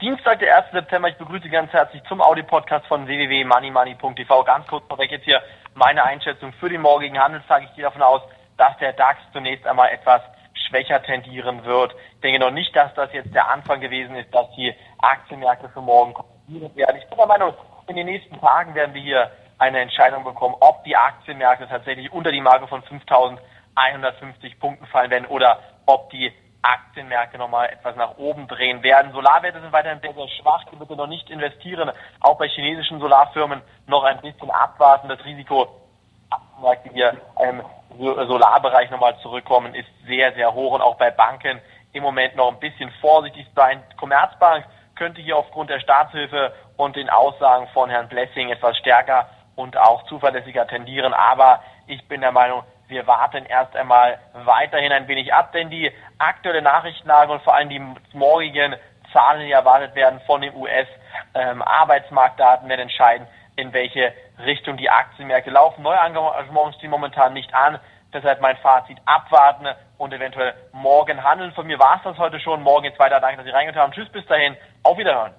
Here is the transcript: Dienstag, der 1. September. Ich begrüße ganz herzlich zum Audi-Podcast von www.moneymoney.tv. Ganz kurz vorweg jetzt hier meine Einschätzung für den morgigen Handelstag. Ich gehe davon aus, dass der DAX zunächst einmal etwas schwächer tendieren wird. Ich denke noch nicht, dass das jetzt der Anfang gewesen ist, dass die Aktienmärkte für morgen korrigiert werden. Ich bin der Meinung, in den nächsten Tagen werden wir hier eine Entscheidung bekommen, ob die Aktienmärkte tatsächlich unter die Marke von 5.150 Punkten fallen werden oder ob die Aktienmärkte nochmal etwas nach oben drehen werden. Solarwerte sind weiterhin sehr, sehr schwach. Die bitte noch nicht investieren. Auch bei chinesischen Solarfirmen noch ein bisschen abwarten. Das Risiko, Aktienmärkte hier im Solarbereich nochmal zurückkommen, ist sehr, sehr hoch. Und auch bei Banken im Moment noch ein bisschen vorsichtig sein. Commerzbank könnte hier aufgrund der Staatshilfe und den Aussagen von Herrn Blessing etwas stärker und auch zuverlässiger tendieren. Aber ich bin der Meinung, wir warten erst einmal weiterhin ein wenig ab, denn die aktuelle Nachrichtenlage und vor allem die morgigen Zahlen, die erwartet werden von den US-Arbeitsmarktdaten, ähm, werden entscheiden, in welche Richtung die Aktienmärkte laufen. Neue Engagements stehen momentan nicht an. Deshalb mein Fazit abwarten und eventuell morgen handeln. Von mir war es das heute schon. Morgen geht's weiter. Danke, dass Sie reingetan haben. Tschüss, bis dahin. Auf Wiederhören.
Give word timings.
Dienstag, 0.00 0.38
der 0.38 0.56
1. 0.56 0.70
September. 0.70 1.08
Ich 1.08 1.16
begrüße 1.16 1.48
ganz 1.48 1.72
herzlich 1.72 2.00
zum 2.04 2.22
Audi-Podcast 2.22 2.86
von 2.86 3.08
www.moneymoney.tv. 3.08 4.44
Ganz 4.44 4.64
kurz 4.68 4.86
vorweg 4.86 5.10
jetzt 5.10 5.24
hier 5.24 5.42
meine 5.74 6.04
Einschätzung 6.04 6.52
für 6.52 6.68
den 6.68 6.82
morgigen 6.82 7.18
Handelstag. 7.18 7.64
Ich 7.64 7.74
gehe 7.74 7.82
davon 7.82 8.02
aus, 8.02 8.22
dass 8.56 8.78
der 8.78 8.92
DAX 8.92 9.18
zunächst 9.32 9.66
einmal 9.66 9.90
etwas 9.90 10.22
schwächer 10.68 11.02
tendieren 11.02 11.64
wird. 11.64 11.96
Ich 12.14 12.20
denke 12.20 12.38
noch 12.38 12.52
nicht, 12.52 12.76
dass 12.76 12.94
das 12.94 13.12
jetzt 13.12 13.34
der 13.34 13.50
Anfang 13.50 13.80
gewesen 13.80 14.14
ist, 14.14 14.32
dass 14.32 14.48
die 14.54 14.72
Aktienmärkte 14.98 15.68
für 15.70 15.82
morgen 15.82 16.14
korrigiert 16.14 16.76
werden. 16.76 16.98
Ich 16.98 17.08
bin 17.08 17.18
der 17.18 17.26
Meinung, 17.26 17.54
in 17.88 17.96
den 17.96 18.06
nächsten 18.06 18.38
Tagen 18.38 18.76
werden 18.76 18.94
wir 18.94 19.02
hier 19.02 19.32
eine 19.58 19.80
Entscheidung 19.80 20.22
bekommen, 20.22 20.54
ob 20.60 20.84
die 20.84 20.94
Aktienmärkte 20.94 21.66
tatsächlich 21.66 22.12
unter 22.12 22.30
die 22.30 22.40
Marke 22.40 22.68
von 22.68 22.84
5.150 22.84 24.60
Punkten 24.60 24.86
fallen 24.86 25.10
werden 25.10 25.26
oder 25.26 25.58
ob 25.86 26.08
die 26.10 26.32
Aktienmärkte 26.68 27.38
nochmal 27.38 27.70
etwas 27.70 27.96
nach 27.96 28.18
oben 28.18 28.46
drehen 28.46 28.82
werden. 28.82 29.12
Solarwerte 29.12 29.60
sind 29.60 29.72
weiterhin 29.72 30.00
sehr, 30.00 30.12
sehr 30.12 30.28
schwach. 30.28 30.64
Die 30.70 30.76
bitte 30.76 30.96
noch 30.96 31.06
nicht 31.06 31.30
investieren. 31.30 31.90
Auch 32.20 32.36
bei 32.38 32.48
chinesischen 32.48 33.00
Solarfirmen 33.00 33.62
noch 33.86 34.04
ein 34.04 34.20
bisschen 34.20 34.50
abwarten. 34.50 35.08
Das 35.08 35.24
Risiko, 35.24 35.68
Aktienmärkte 36.30 36.90
hier 36.92 37.16
im 37.48 37.62
Solarbereich 37.98 38.90
nochmal 38.90 39.16
zurückkommen, 39.18 39.74
ist 39.74 39.88
sehr, 40.06 40.32
sehr 40.34 40.52
hoch. 40.52 40.72
Und 40.72 40.82
auch 40.82 40.96
bei 40.96 41.10
Banken 41.10 41.60
im 41.92 42.02
Moment 42.02 42.36
noch 42.36 42.48
ein 42.48 42.60
bisschen 42.60 42.90
vorsichtig 43.00 43.46
sein. 43.54 43.82
Commerzbank 43.96 44.66
könnte 44.94 45.20
hier 45.22 45.36
aufgrund 45.36 45.70
der 45.70 45.80
Staatshilfe 45.80 46.52
und 46.76 46.96
den 46.96 47.08
Aussagen 47.08 47.68
von 47.68 47.88
Herrn 47.88 48.08
Blessing 48.08 48.50
etwas 48.50 48.76
stärker 48.76 49.28
und 49.56 49.76
auch 49.76 50.04
zuverlässiger 50.04 50.66
tendieren. 50.66 51.14
Aber 51.14 51.62
ich 51.86 52.06
bin 52.08 52.20
der 52.20 52.32
Meinung, 52.32 52.62
wir 52.88 53.06
warten 53.06 53.46
erst 53.46 53.76
einmal 53.76 54.18
weiterhin 54.32 54.90
ein 54.92 55.08
wenig 55.08 55.32
ab, 55.32 55.52
denn 55.52 55.70
die 55.70 55.92
aktuelle 56.18 56.62
Nachrichtenlage 56.62 57.32
und 57.32 57.42
vor 57.42 57.54
allem 57.54 57.68
die 57.68 57.82
morgigen 58.12 58.74
Zahlen, 59.12 59.46
die 59.46 59.52
erwartet 59.52 59.94
werden 59.94 60.20
von 60.26 60.40
den 60.40 60.54
US-Arbeitsmarktdaten, 60.54 62.64
ähm, 62.64 62.70
werden 62.70 62.82
entscheiden, 62.82 63.26
in 63.56 63.72
welche 63.72 64.12
Richtung 64.44 64.76
die 64.76 64.90
Aktienmärkte 64.90 65.50
laufen. 65.50 65.82
Neue 65.82 65.98
Engagements 65.98 66.78
stehen 66.78 66.90
momentan 66.90 67.32
nicht 67.32 67.54
an. 67.54 67.78
Deshalb 68.12 68.40
mein 68.40 68.56
Fazit 68.58 68.98
abwarten 69.04 69.66
und 69.98 70.14
eventuell 70.14 70.54
morgen 70.72 71.22
handeln. 71.22 71.52
Von 71.52 71.66
mir 71.66 71.78
war 71.78 71.96
es 71.96 72.02
das 72.04 72.18
heute 72.18 72.40
schon. 72.40 72.62
Morgen 72.62 72.84
geht's 72.84 72.98
weiter. 72.98 73.20
Danke, 73.20 73.38
dass 73.38 73.44
Sie 73.44 73.50
reingetan 73.50 73.82
haben. 73.82 73.92
Tschüss, 73.92 74.08
bis 74.10 74.24
dahin. 74.26 74.56
Auf 74.82 74.96
Wiederhören. 74.96 75.34